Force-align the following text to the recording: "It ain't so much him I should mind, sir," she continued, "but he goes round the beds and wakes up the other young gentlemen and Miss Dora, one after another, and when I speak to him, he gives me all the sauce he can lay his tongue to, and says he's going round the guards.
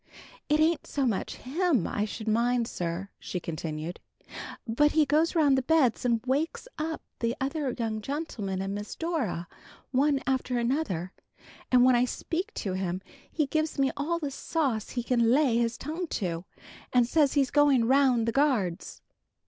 "It 0.49 0.59
ain't 0.59 0.87
so 0.87 1.05
much 1.05 1.35
him 1.35 1.85
I 1.85 2.05
should 2.05 2.27
mind, 2.27 2.67
sir," 2.67 3.09
she 3.19 3.39
continued, 3.39 3.99
"but 4.67 4.93
he 4.93 5.05
goes 5.05 5.35
round 5.35 5.55
the 5.55 5.61
beds 5.61 6.05
and 6.05 6.21
wakes 6.25 6.67
up 6.79 7.03
the 7.19 7.35
other 7.39 7.75
young 7.77 8.01
gentlemen 8.01 8.63
and 8.63 8.73
Miss 8.73 8.95
Dora, 8.95 9.47
one 9.91 10.19
after 10.25 10.57
another, 10.57 11.13
and 11.71 11.83
when 11.85 11.95
I 11.95 12.05
speak 12.05 12.51
to 12.55 12.73
him, 12.73 13.03
he 13.31 13.45
gives 13.45 13.77
me 13.77 13.91
all 13.95 14.17
the 14.17 14.31
sauce 14.31 14.89
he 14.89 15.03
can 15.03 15.29
lay 15.29 15.57
his 15.59 15.77
tongue 15.77 16.07
to, 16.07 16.45
and 16.91 17.05
says 17.07 17.33
he's 17.33 17.51
going 17.51 17.85
round 17.85 18.27
the 18.27 18.31
guards. 18.31 19.03